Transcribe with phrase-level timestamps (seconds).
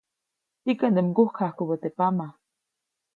[0.63, 2.27] Tikaʼnde mgukjajkubä teʼ pama.